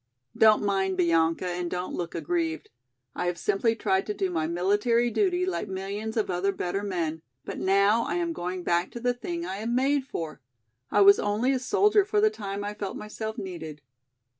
Don't 0.35 0.63
mind, 0.63 0.97
Bianca, 0.97 1.45
and 1.47 1.69
don't 1.69 1.93
look 1.93 2.15
aggrieved. 2.15 2.71
I 3.13 3.27
have 3.27 3.37
simply 3.37 3.75
tried 3.75 4.07
to 4.07 4.15
do 4.15 4.31
my 4.31 4.47
military 4.47 5.11
duty 5.11 5.45
like 5.45 5.67
millions 5.67 6.17
of 6.17 6.27
other 6.27 6.51
better 6.51 6.81
men, 6.81 7.21
but 7.45 7.59
now 7.59 8.01
I 8.05 8.15
am 8.15 8.33
going 8.33 8.63
back 8.63 8.89
to 8.93 8.99
the 8.99 9.13
thing 9.13 9.45
I 9.45 9.57
am 9.57 9.75
made 9.75 10.07
for. 10.07 10.41
I 10.89 11.01
was 11.01 11.19
only 11.19 11.51
a 11.51 11.59
soldier 11.59 12.03
for 12.03 12.19
the 12.19 12.31
time 12.31 12.63
I 12.63 12.73
felt 12.73 12.97
myself 12.97 13.37
needed. 13.37 13.83